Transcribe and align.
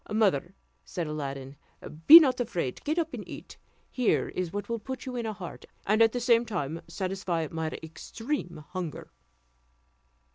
"Mother," 0.11 0.55
said 0.83 1.05
Aladdin, 1.05 1.57
"be 2.07 2.19
not 2.19 2.39
afraid: 2.39 2.83
get 2.83 2.97
up 2.97 3.13
and 3.13 3.23
eat; 3.29 3.57
here 3.91 4.29
is 4.29 4.51
what 4.51 4.67
will 4.67 4.79
put 4.79 5.05
you 5.05 5.15
in 5.15 5.27
heart, 5.27 5.65
and 5.85 6.01
at 6.01 6.11
the 6.11 6.19
same 6.19 6.43
time 6.43 6.81
satisfy 6.87 7.47
my 7.51 7.67
extreme 7.83 8.65
hunger." 8.69 9.11